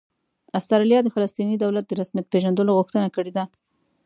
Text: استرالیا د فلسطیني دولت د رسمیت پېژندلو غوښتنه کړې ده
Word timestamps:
استرالیا 0.59 0.99
د 1.03 1.07
فلسطیني 1.15 1.55
دولت 1.63 1.85
د 1.87 1.91
رسمیت 2.01 2.25
پېژندلو 2.33 2.75
غوښتنه 2.77 3.07
کړې 3.15 3.31
ده 3.37 3.43